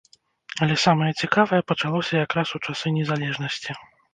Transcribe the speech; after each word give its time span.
Але 0.65 0.77
самае 0.85 1.09
цікавае 1.25 1.61
пачалося 1.73 2.15
якраз 2.25 2.47
у 2.59 2.63
часы 2.67 2.87
незалежнасці. 2.99 3.71